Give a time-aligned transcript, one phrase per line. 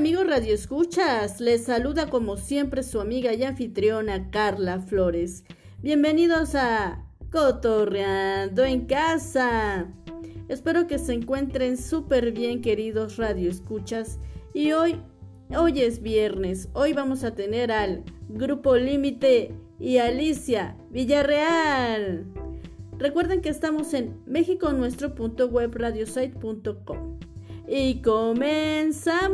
[0.00, 1.42] ¿Qué tal amigos Radio Escuchas?
[1.42, 5.44] Les saluda como siempre su amiga y anfitriona Carla Flores.
[5.82, 9.92] Bienvenidos a Cotorreando en Casa.
[10.48, 14.18] Espero que se encuentren súper bien queridos Radio Escuchas.
[14.54, 15.02] Y hoy,
[15.54, 16.70] hoy es viernes.
[16.72, 22.24] Hoy vamos a tener al Grupo Límite y Alicia Villarreal.
[22.96, 27.18] Recuerden que estamos en México nuestro radiosite.com.
[27.72, 29.30] Y comenzamos.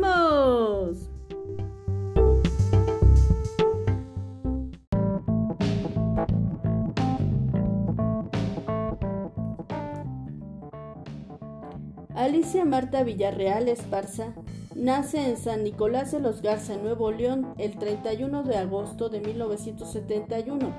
[12.14, 14.34] Alicia Marta Villarreal Esparza
[14.74, 20.74] nace en San Nicolás de los Garza, Nuevo León, el 31 de agosto de 1971,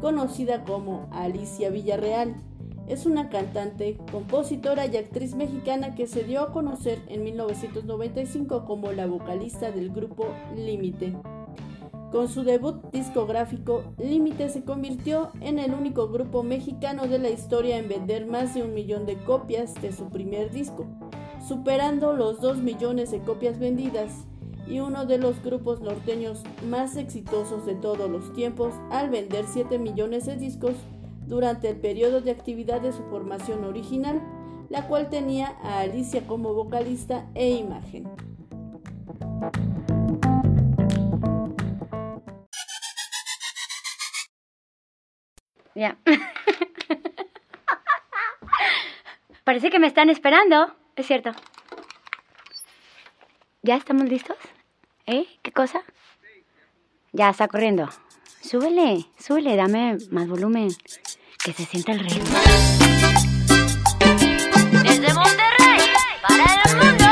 [0.00, 2.34] conocida como Alicia Villarreal.
[2.88, 8.92] Es una cantante, compositora y actriz mexicana que se dio a conocer en 1995 como
[8.92, 11.16] la vocalista del grupo Límite.
[12.12, 17.76] Con su debut discográfico, Límite se convirtió en el único grupo mexicano de la historia
[17.76, 20.86] en vender más de un millón de copias de su primer disco,
[21.46, 24.12] superando los dos millones de copias vendidas
[24.68, 29.78] y uno de los grupos norteños más exitosos de todos los tiempos al vender 7
[29.78, 30.74] millones de discos
[31.26, 34.22] durante el periodo de actividad de su formación original,
[34.68, 38.08] la cual tenía a Alicia como vocalista e imagen.
[45.74, 45.98] Ya.
[49.44, 50.74] Parece que me están esperando.
[50.96, 51.30] Es cierto.
[53.62, 54.36] ¿Ya estamos listos?
[55.06, 55.26] ¿Eh?
[55.42, 55.82] ¿Qué cosa?
[57.12, 57.88] Ya está corriendo.
[58.40, 60.68] Súbele, súbele, dame más volumen.
[61.46, 62.38] Que se sienta el ritmo.
[64.82, 65.78] Desde Monterrey,
[66.20, 67.05] para el mundo.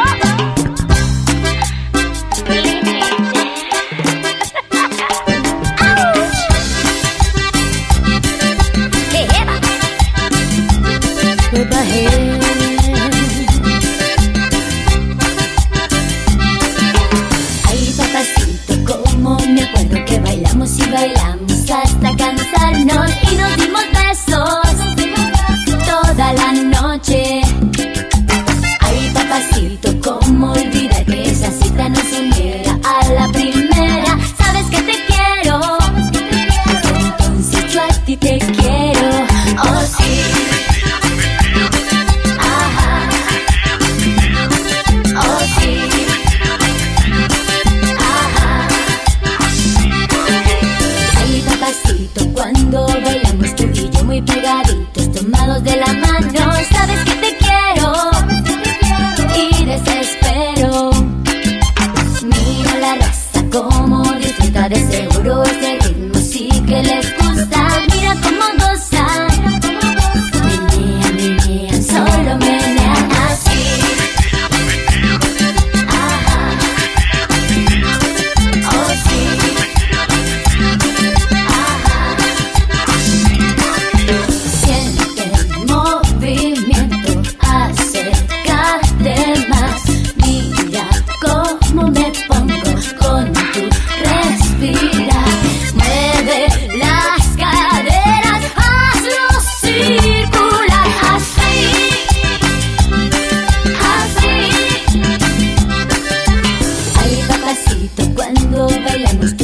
[109.14, 109.43] understand.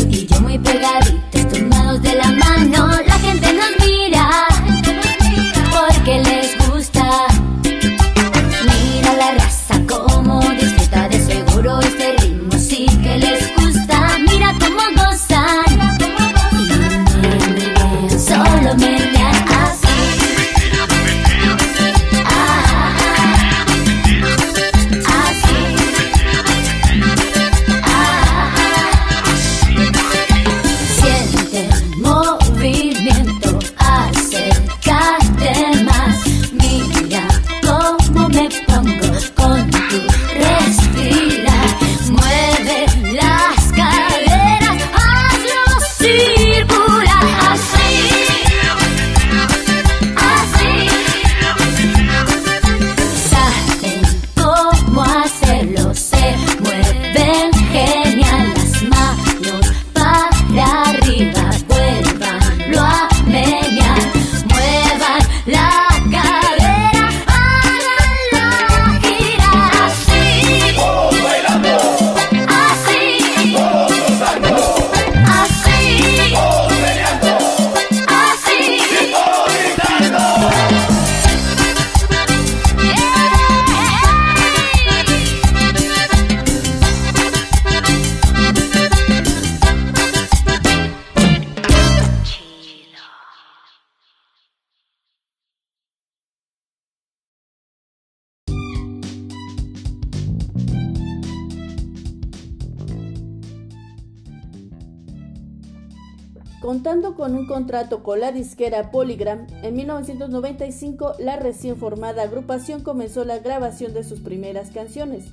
[107.50, 114.04] Contrato con la disquera Polygram, en 1995 la recién formada agrupación comenzó la grabación de
[114.04, 115.24] sus primeras canciones,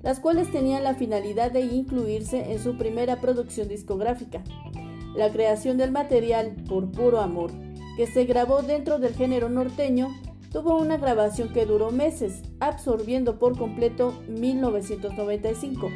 [0.00, 4.44] las cuales tenían la finalidad de incluirse en su primera producción discográfica.
[5.16, 7.50] La creación del material Por Puro Amor,
[7.96, 10.14] que se grabó dentro del género norteño,
[10.52, 15.90] tuvo una grabación que duró meses, absorbiendo por completo 1995,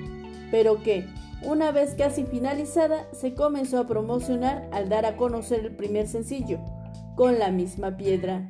[0.50, 1.06] pero que,
[1.42, 6.58] una vez casi finalizada, se comenzó a promocionar al dar a conocer el primer sencillo,
[7.14, 8.48] Con la misma piedra,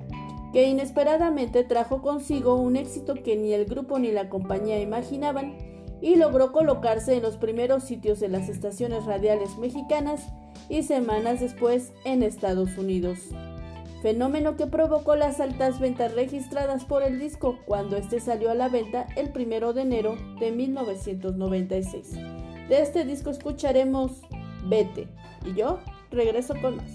[0.52, 5.56] que inesperadamente trajo consigo un éxito que ni el grupo ni la compañía imaginaban
[6.02, 10.28] y logró colocarse en los primeros sitios de las estaciones radiales mexicanas
[10.68, 13.18] y semanas después en Estados Unidos
[14.02, 18.68] fenómeno que provocó las altas ventas registradas por el disco cuando este salió a la
[18.68, 22.16] venta el 1 de enero de 1996.
[22.68, 24.20] De este disco escucharemos
[24.66, 25.08] Vete
[25.46, 25.78] y yo
[26.10, 26.94] regreso con más.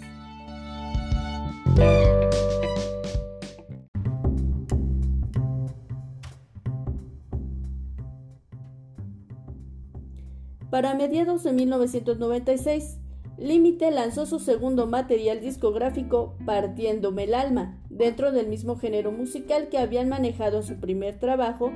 [10.70, 13.00] Para mediados de 1996,
[13.38, 19.80] Límite lanzó su segundo material discográfico Partiéndome el alma, dentro del mismo género musical que
[19.80, 21.72] habían manejado su primer trabajo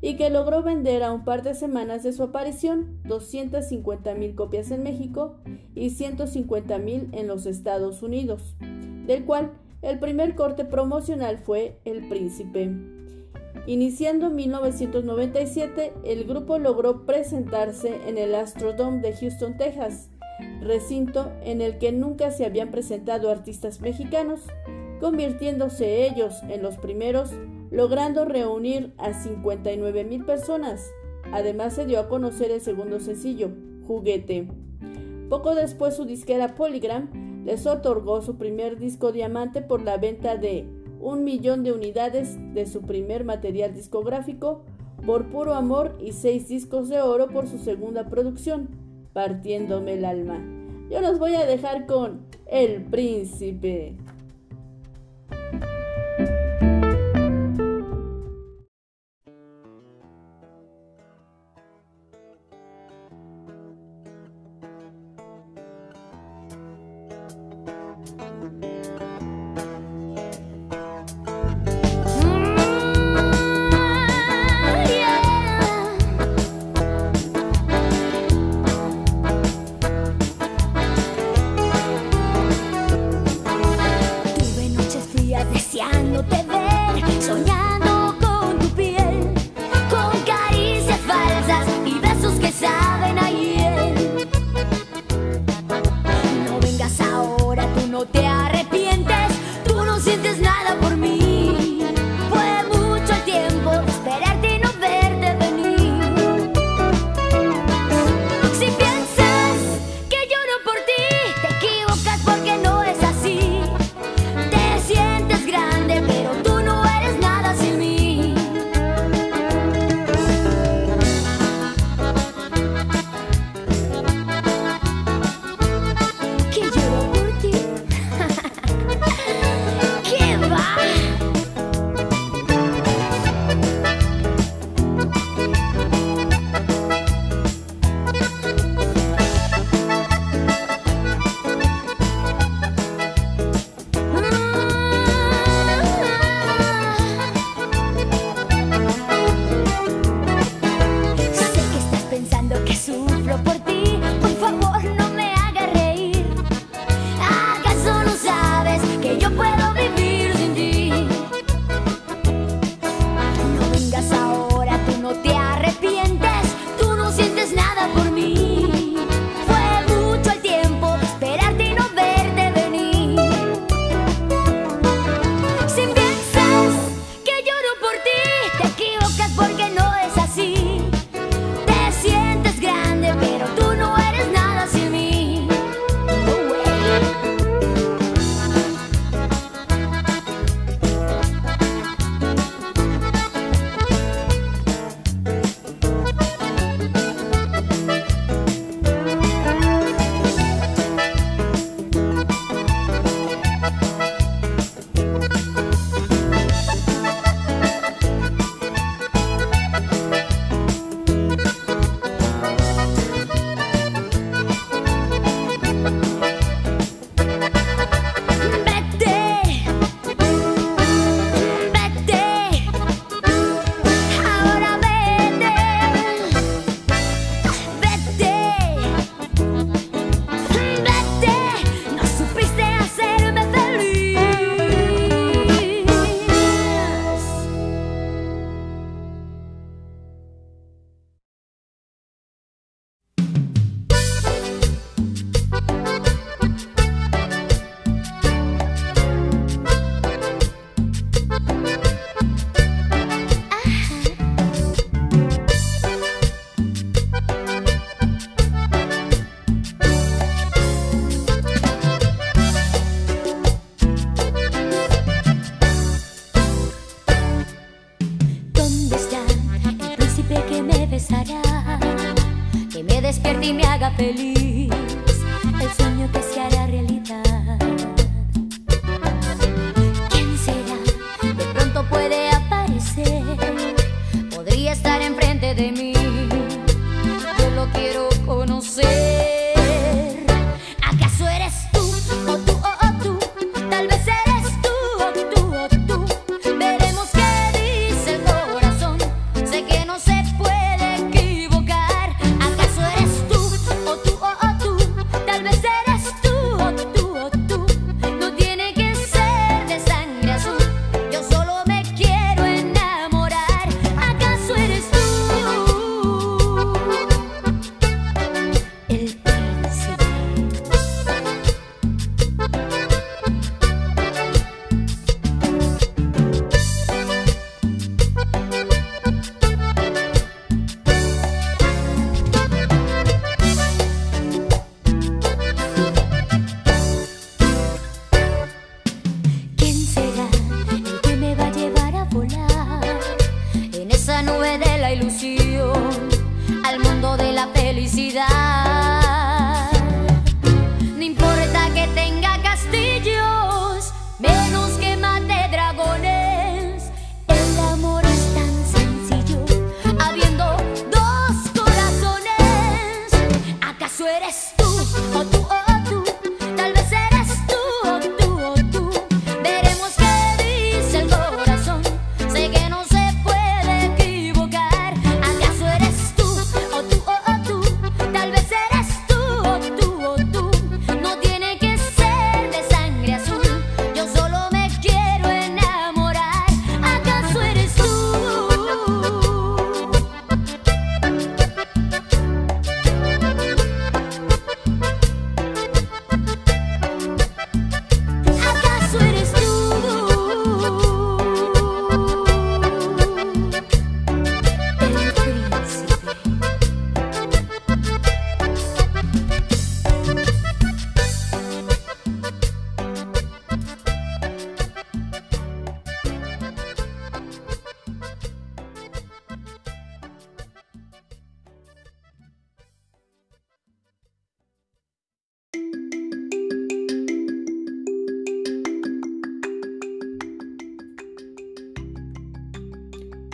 [0.00, 4.70] y que logró vender a un par de semanas de su aparición 250 mil copias
[4.70, 5.36] en México
[5.74, 8.56] y 150 mil en los Estados Unidos,
[9.06, 12.70] del cual el primer corte promocional fue El Príncipe.
[13.66, 20.10] Iniciando 1997, el grupo logró presentarse en el Astrodome de Houston, Texas,
[20.64, 24.40] recinto en el que nunca se habían presentado artistas mexicanos,
[25.00, 27.30] convirtiéndose ellos en los primeros,
[27.70, 30.90] logrando reunir a 59 mil personas.
[31.32, 33.50] Además se dio a conocer el segundo sencillo,
[33.86, 34.48] Juguete.
[35.28, 40.66] Poco después su disquera Polygram les otorgó su primer disco diamante por la venta de
[41.00, 44.62] un millón de unidades de su primer material discográfico,
[45.04, 48.68] por puro amor y seis discos de oro por su segunda producción,
[49.12, 50.38] partiéndome el alma.
[50.90, 53.96] Yo los voy a dejar con El Príncipe.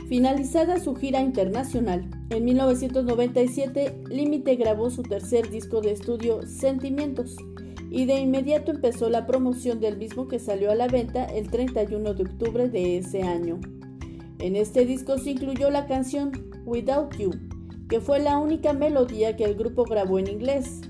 [0.08, 7.36] Finalizada su gira internacional, en 1997 Límite grabó su tercer disco de estudio Sentimientos
[7.90, 12.14] y de inmediato empezó la promoción del mismo que salió a la venta el 31
[12.14, 13.60] de octubre de ese año.
[14.38, 16.32] En este disco se incluyó la canción
[16.64, 17.32] Without You,
[17.90, 20.80] que fue la única melodía que el grupo grabó en inglés,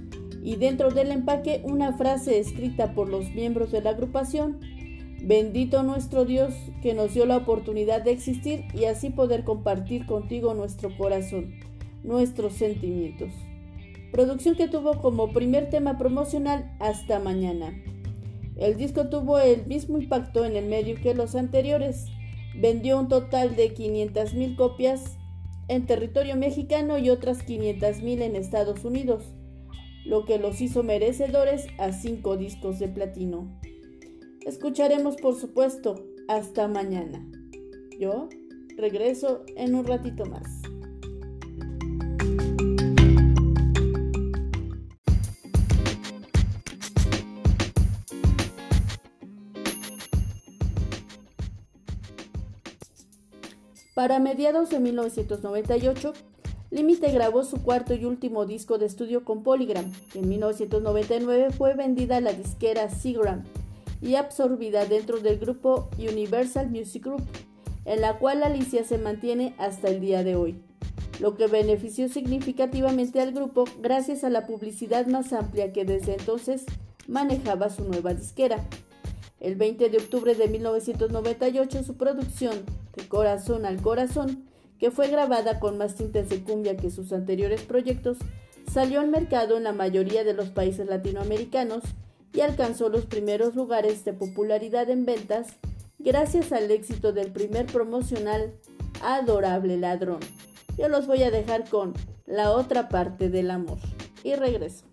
[0.44, 4.60] y dentro del empaque una frase escrita por los miembros de la agrupación
[5.20, 10.54] Bendito nuestro Dios que nos dio la oportunidad de existir y así poder compartir contigo
[10.54, 11.54] nuestro corazón,
[12.04, 13.32] nuestros sentimientos.
[14.12, 17.74] Producción que tuvo como primer tema promocional Hasta Mañana.
[18.56, 22.06] El disco tuvo el mismo impacto en el medio que los anteriores.
[22.56, 25.18] Vendió un total de 500.000 copias
[25.68, 29.24] en territorio mexicano y otras 500.000 en Estados Unidos,
[30.06, 33.46] lo que los hizo merecedores a cinco discos de platino.
[34.48, 37.22] Escucharemos, por supuesto, hasta mañana.
[37.98, 38.30] Yo
[38.78, 40.62] regreso en un ratito más.
[53.94, 56.14] Para mediados de 1998,
[56.70, 61.74] Límite grabó su cuarto y último disco de estudio con Polygram, que en 1999 fue
[61.74, 63.44] vendida a la disquera Seagram
[64.00, 67.22] y absorbida dentro del grupo Universal Music Group,
[67.84, 70.60] en la cual Alicia se mantiene hasta el día de hoy,
[71.20, 76.64] lo que benefició significativamente al grupo gracias a la publicidad más amplia que desde entonces
[77.06, 78.64] manejaba su nueva disquera.
[79.40, 82.64] El 20 de octubre de 1998 su producción,
[82.96, 84.44] De Corazón al Corazón,
[84.78, 88.18] que fue grabada con más tintes de cumbia que sus anteriores proyectos,
[88.72, 91.82] salió al mercado en la mayoría de los países latinoamericanos
[92.32, 95.48] y alcanzó los primeros lugares de popularidad en ventas
[95.98, 98.54] gracias al éxito del primer promocional
[99.02, 100.20] Adorable Ladrón.
[100.76, 101.94] Yo los voy a dejar con
[102.26, 103.78] La otra parte del amor
[104.22, 104.87] y regreso.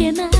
[0.00, 0.39] Una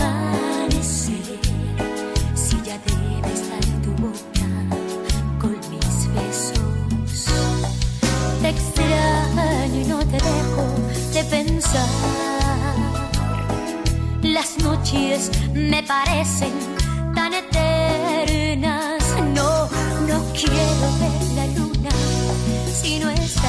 [0.00, 1.40] amanecer,
[2.34, 4.48] si ya debe estar en tu boca
[5.40, 7.26] con mis besos.
[8.40, 10.64] Te extraño y no te dejo
[11.14, 11.88] de pensar.
[14.22, 16.52] Las noches me parecen
[17.14, 19.02] tan eternas.
[19.34, 19.68] No,
[20.08, 21.90] no quiero ver la luna
[22.80, 23.41] si no es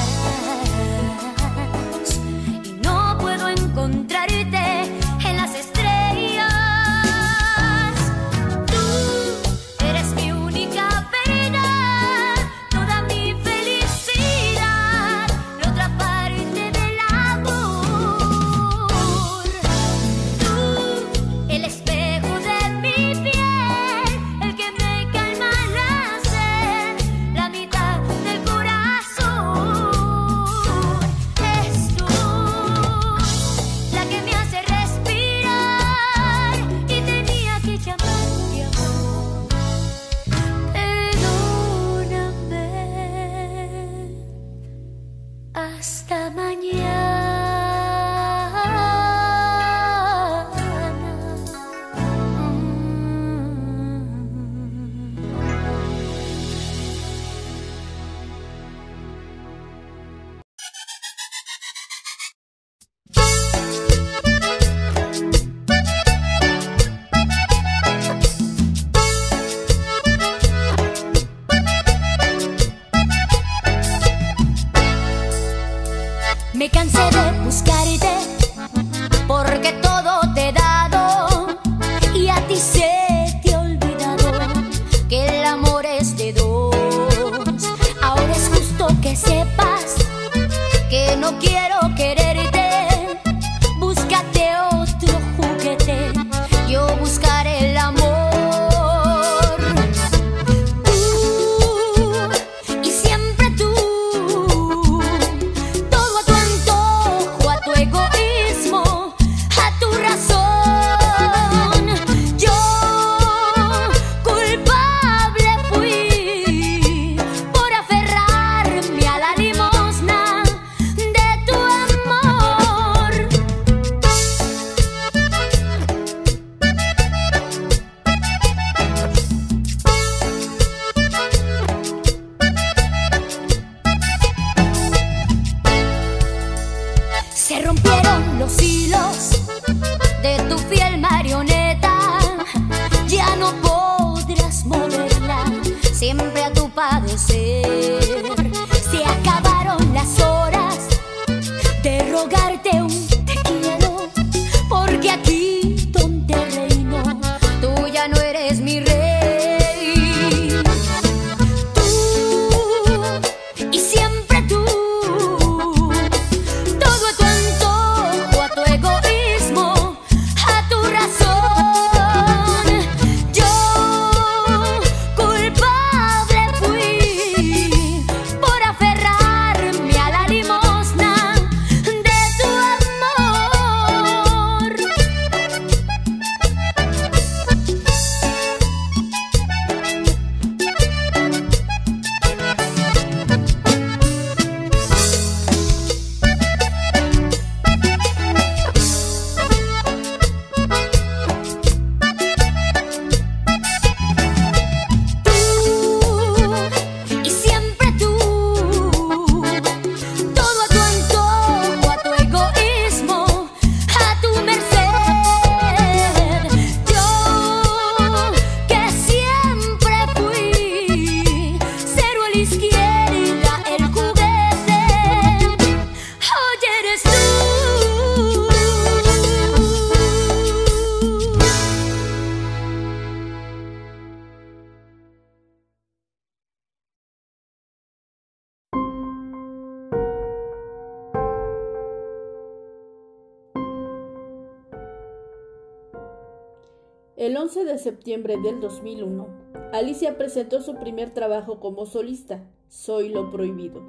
[247.44, 249.26] 11 de septiembre del 2001,
[249.74, 253.82] Alicia presentó su primer trabajo como solista, Soy lo Prohibido,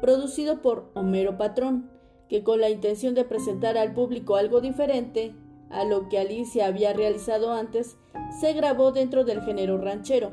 [0.00, 1.90] producido por Homero Patrón,
[2.28, 5.34] que con la intención de presentar al público algo diferente
[5.68, 7.96] a lo que Alicia había realizado antes,
[8.40, 10.30] se grabó dentro del género ranchero.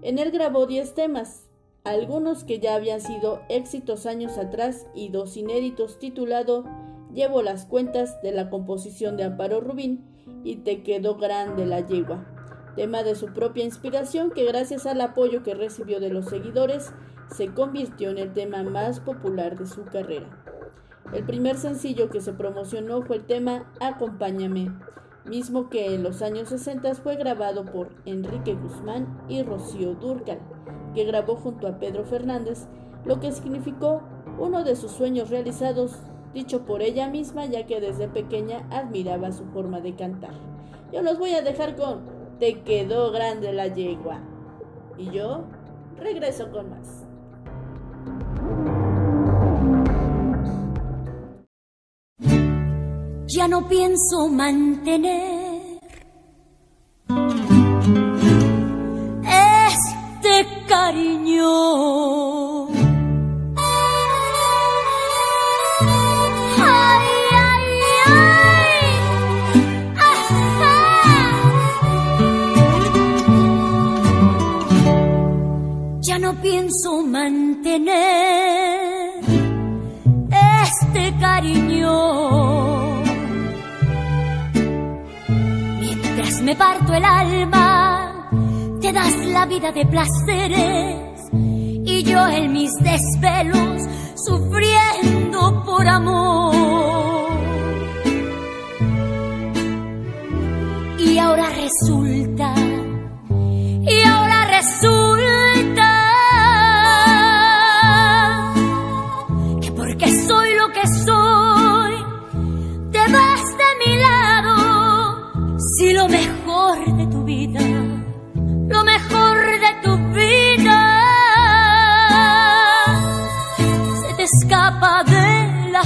[0.00, 1.44] En él grabó 10 temas,
[1.84, 6.64] algunos que ya habían sido éxitos años atrás y dos inéditos titulado
[7.12, 10.15] Llevo las cuentas de la composición de Amparo Rubín,
[10.46, 12.24] y te quedó grande la yegua.
[12.76, 16.92] Tema de su propia inspiración que gracias al apoyo que recibió de los seguidores
[17.34, 20.28] se convirtió en el tema más popular de su carrera.
[21.12, 24.72] El primer sencillo que se promocionó fue el tema Acompáñame,
[25.24, 30.38] mismo que en los años 60 fue grabado por Enrique Guzmán y Rocío Durcal,
[30.94, 32.68] que grabó junto a Pedro Fernández,
[33.04, 34.02] lo que significó
[34.38, 35.98] uno de sus sueños realizados
[36.36, 40.34] dicho por ella misma ya que desde pequeña admiraba su forma de cantar.
[40.92, 44.20] Yo los voy a dejar con Te quedó grande la yegua.
[44.98, 45.44] Y yo
[45.98, 47.06] regreso con más.
[53.28, 55.78] ya no pienso mantener
[59.22, 62.35] este cariño.
[76.66, 77.60] No pienso mantener
[80.64, 82.96] este cariño.
[86.42, 88.28] me parto el alma,
[88.80, 93.82] te das la vida de placeres y yo en mis desvelos
[94.16, 97.26] sufriendo por amor.
[100.98, 102.35] Y ahora resulta,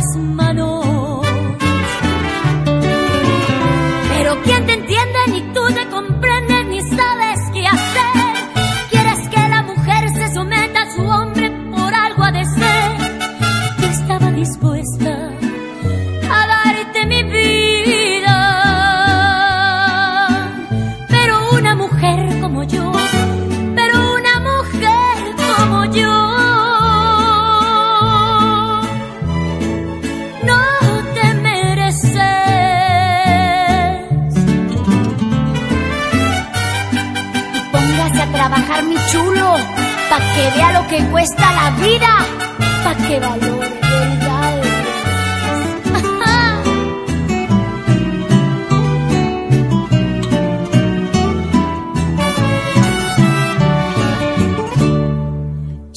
[0.01, 0.30] de
[40.35, 42.13] que vea lo que cuesta la vida,
[42.85, 44.77] pa' que valore verdades.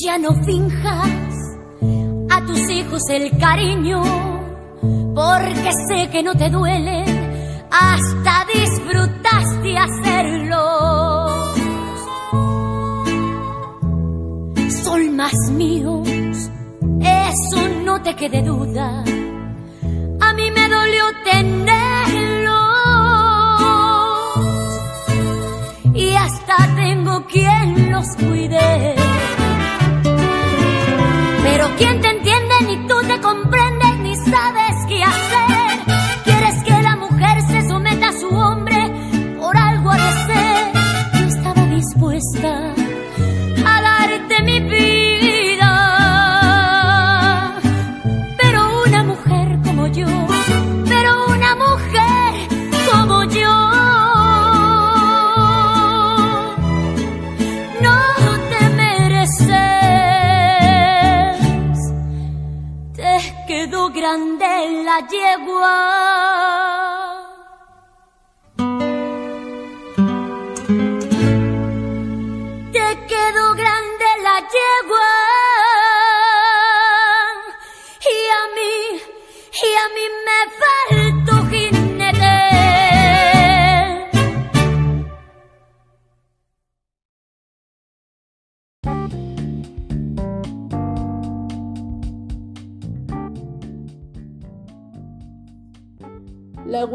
[0.06, 1.34] Ya no finjas
[2.30, 4.02] a tus hijos el cariño,
[5.16, 7.06] porque sé que no te duele,
[7.72, 8.23] hasta
[18.04, 19.03] te quede duda.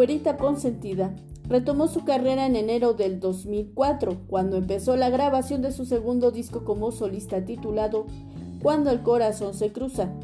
[0.08, 1.14] Güerita consentida
[1.50, 6.64] retomó su carrera en enero del 2004, cuando empezó la grabación de su segundo disco
[6.64, 8.06] como solista titulado
[8.62, 10.14] Cuando el corazón se cruza,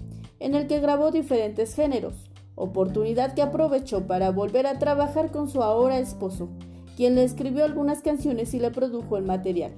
[0.41, 5.63] en el que grabó diferentes géneros, oportunidad que aprovechó para volver a trabajar con su
[5.63, 6.49] ahora esposo,
[6.97, 9.73] quien le escribió algunas canciones y le produjo el material.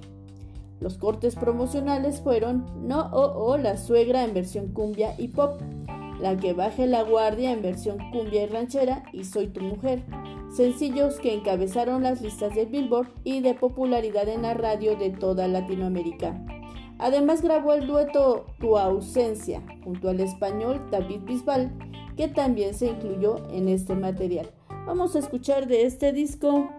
[0.79, 5.59] Los cortes promocionales fueron No Oh Oh la suegra en versión cumbia y pop,
[6.19, 10.03] La que baje la guardia en versión cumbia y ranchera y Soy tu mujer,
[10.49, 15.47] sencillos que encabezaron las listas de Billboard y de popularidad en la radio de toda
[15.47, 16.43] Latinoamérica.
[16.99, 21.71] Además grabó el dueto Tu ausencia junto al español David Bisbal,
[22.15, 24.49] que también se incluyó en este material.
[24.87, 26.69] Vamos a escuchar de este disco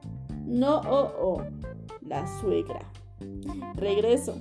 [0.45, 1.43] No Oh Oh,
[2.01, 2.81] La Suegra.
[3.75, 4.35] Regreso.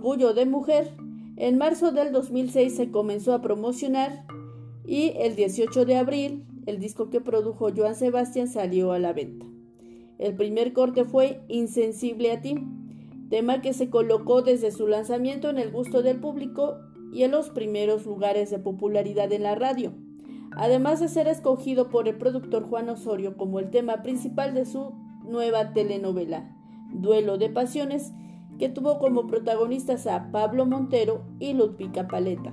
[0.00, 0.94] Orgullo de Mujer
[1.36, 4.24] en marzo del 2006 se comenzó a promocionar
[4.86, 9.44] y el 18 de abril el disco que produjo Joan Sebastián salió a la venta.
[10.18, 12.54] El primer corte fue Insensible a ti,
[13.28, 16.78] tema que se colocó desde su lanzamiento en el gusto del público
[17.12, 19.92] y en los primeros lugares de popularidad en la radio,
[20.52, 24.94] además de ser escogido por el productor Juan Osorio como el tema principal de su
[25.24, 26.56] nueva telenovela,
[26.90, 28.14] Duelo de Pasiones,
[28.60, 32.52] que tuvo como protagonistas a Pablo Montero y Ludwika Paleta.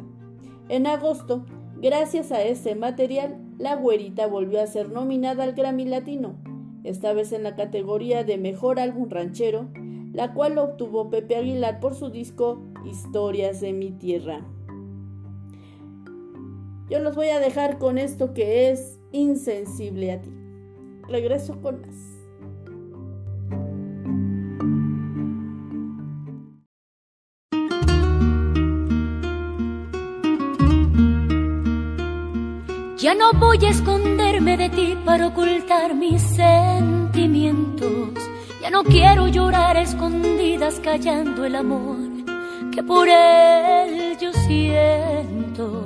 [0.69, 1.45] En agosto,
[1.81, 6.37] gracias a este material, la güerita volvió a ser nominada al Grammy Latino,
[6.85, 9.67] esta vez en la categoría de Mejor Álbum Ranchero,
[10.13, 14.47] la cual obtuvo Pepe Aguilar por su disco Historias de mi Tierra.
[16.89, 20.31] Yo los voy a dejar con esto que es insensible a ti.
[21.09, 22.06] Regreso con más.
[33.07, 38.09] Ya no voy a esconderme de ti para ocultar mis sentimientos.
[38.61, 41.95] Ya no quiero llorar escondidas callando el amor
[42.69, 45.85] que por él yo siento.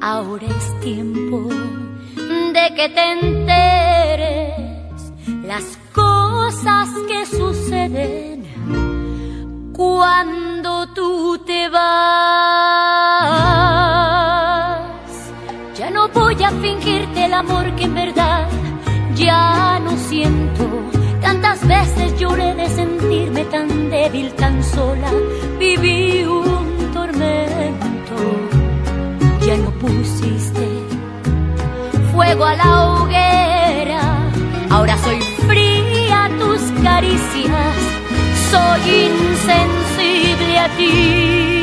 [0.00, 5.12] Ahora es tiempo de que te enteres
[5.44, 8.42] las cosas que suceden
[9.72, 13.01] cuando tú te vas.
[16.60, 18.48] Fingirte el amor que en verdad
[19.14, 20.64] ya no siento.
[21.20, 25.10] Tantas veces lloré de sentirme tan débil, tan sola.
[25.58, 28.16] Viví un tormento.
[29.46, 30.82] Ya no pusiste
[32.12, 34.02] fuego a la hoguera.
[34.70, 37.76] Ahora soy fría a tus caricias.
[38.50, 41.61] Soy insensible a ti.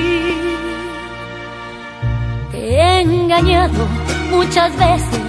[2.62, 3.88] He engañado
[4.32, 5.20] muchas veces.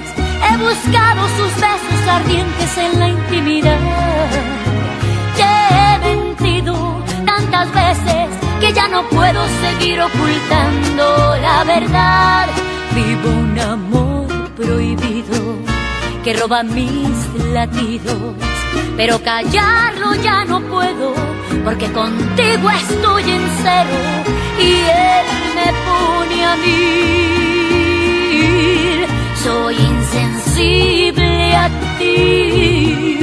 [0.43, 3.79] He buscado sus besos ardientes en la intimidad.
[5.39, 6.75] He mentido
[7.25, 8.29] tantas veces
[8.61, 12.47] que ya no puedo seguir ocultando la verdad.
[12.95, 15.57] Vivo un amor prohibido
[16.25, 17.17] que roba mis
[17.53, 18.35] latidos,
[18.97, 21.15] pero callarlo ya no puedo
[21.65, 23.51] porque contigo estoy en
[24.59, 26.81] y él me pone a mí.
[29.43, 31.69] Soy insensible a
[31.99, 33.17] ti.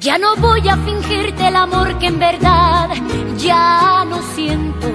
[0.00, 2.90] Ya no voy a fingirte el amor que en verdad
[3.38, 4.91] ya no siento.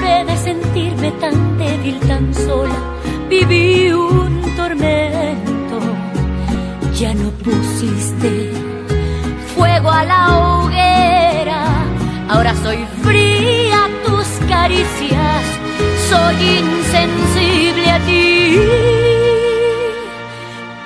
[0.00, 2.78] De sentirme tan débil, tan sola.
[3.28, 5.78] Viví un tormento.
[6.98, 8.50] Ya no pusiste
[9.54, 11.64] fuego a la hoguera.
[12.30, 15.42] Ahora soy fría a tus caricias.
[16.08, 18.58] Soy insensible a ti.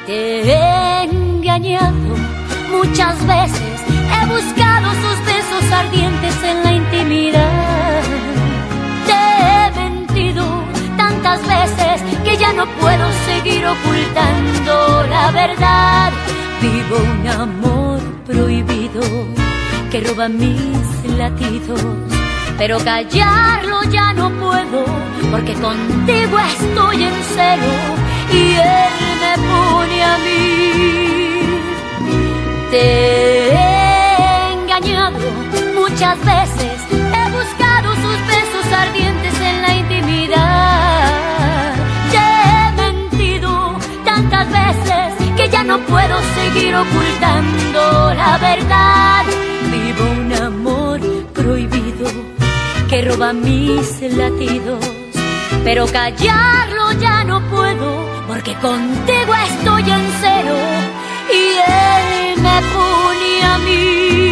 [0.07, 1.93] Te he engañado
[2.71, 3.77] muchas veces.
[4.15, 7.56] He buscado sus besos ardientes en la intimidad.
[12.47, 16.13] Ya no puedo seguir ocultando la verdad.
[16.61, 19.03] Vivo un amor prohibido
[19.91, 20.87] que roba mis
[21.19, 21.81] latidos.
[22.59, 24.85] Pero callarlo ya no puedo,
[25.31, 27.71] porque contigo estoy en cero
[28.33, 28.43] y
[28.77, 30.43] él me pone a mí.
[32.71, 32.85] Te
[33.53, 35.19] he engañado
[35.75, 36.77] muchas veces,
[37.19, 41.06] he buscado sus besos ardientes en la intimidad.
[45.37, 49.24] Que ya no puedo seguir ocultando la verdad.
[49.70, 51.01] Vivo un amor
[51.32, 52.07] prohibido
[52.89, 54.84] que roba mis latidos,
[55.64, 60.57] pero callarlo ya no puedo porque contigo estoy en cero
[61.32, 64.26] y él me pone a mí.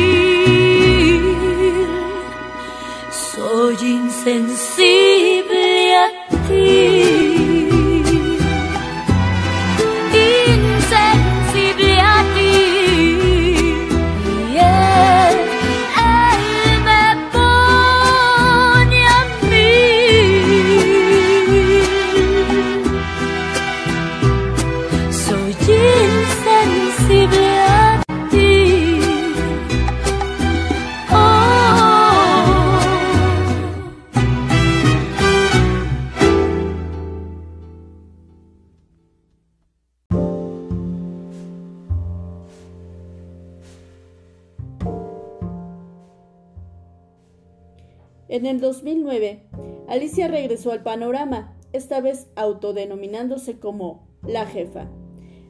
[48.54, 49.42] El 2009,
[49.88, 54.88] Alicia regresó al panorama, esta vez autodenominándose como La Jefa,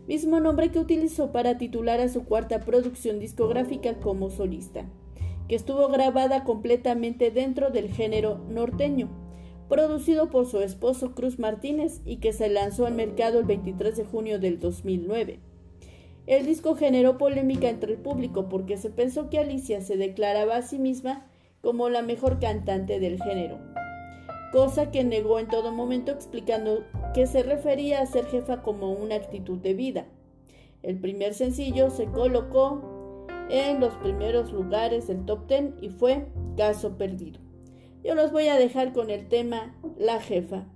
[0.09, 4.87] mismo nombre que utilizó para titular a su cuarta producción discográfica como solista,
[5.49, 9.11] que estuvo grabada completamente dentro del género norteño,
[9.69, 14.05] producido por su esposo Cruz Martínez y que se lanzó al mercado el 23 de
[14.07, 15.41] junio del 2009.
[16.27, 20.63] El disco generó polémica entre el público porque se pensó que Alicia se declaraba a
[20.63, 21.27] sí misma
[21.65, 23.59] como la mejor cantante del género,
[24.53, 26.85] cosa que negó en todo momento explicando
[27.15, 30.07] que se refería a ser jefa como una actitud de vida.
[30.83, 36.99] El primer sencillo se colocó en los primeros lugares del top 10 y fue Caso
[36.99, 37.41] Perdido.
[38.05, 40.67] Yo los voy a dejar con el tema La Jefa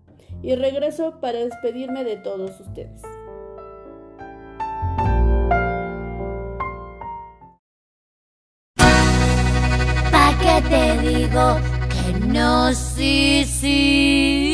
[0.43, 3.03] y regreso para despedirme de todos ustedes.
[11.89, 14.48] que no sí sí.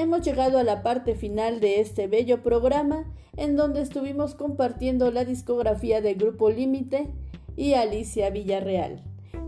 [0.00, 3.04] Hemos llegado a la parte final de este bello programa
[3.36, 7.08] en donde estuvimos compartiendo la discografía del Grupo Límite
[7.56, 9.02] y Alicia Villarreal.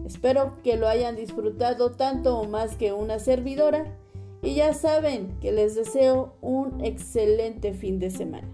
[0.06, 3.96] Espero que lo hayan disfrutado tanto o más que una servidora
[4.42, 8.48] y ya saben que les deseo un excelente fin de semana.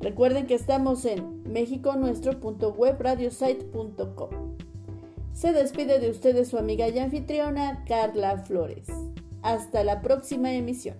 [0.00, 4.30] Recuerden que estamos en mexiconuestro.webradiosite.com.
[5.32, 8.86] Se despide de ustedes su amiga y anfitriona Carla Flores.
[9.46, 10.96] Hasta la próxima emisión.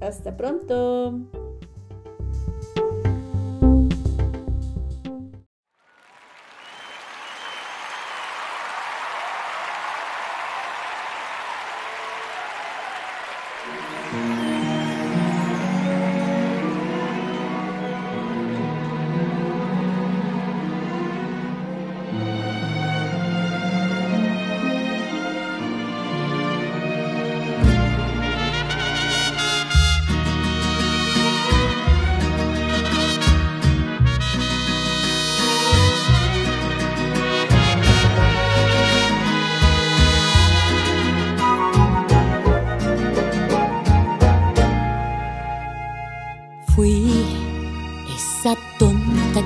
[0.00, 1.18] Hasta pronto.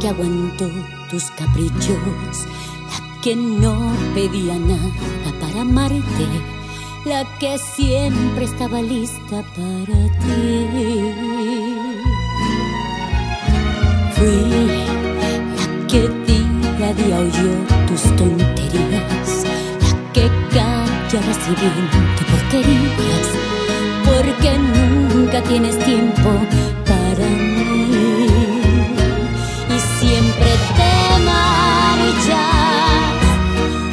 [0.00, 0.68] Que aguantó
[1.10, 2.46] tus caprichos,
[2.88, 4.90] la que no pedía nada
[5.40, 6.26] para amarte,
[7.04, 10.66] la que siempre estaba lista para ti.
[14.14, 14.66] Fui
[15.56, 17.52] la que día a día oyó
[17.88, 19.44] tus tonterías,
[19.82, 21.98] la que calla recibiendo
[22.30, 23.28] porquerías,
[24.04, 26.30] porque nunca tienes tiempo
[30.00, 30.92] siempre te
[31.24, 32.38] marchas,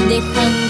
[0.07, 0.64] dejándome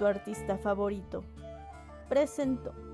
[0.00, 1.22] tu artista favorito.
[2.08, 2.89] Presento.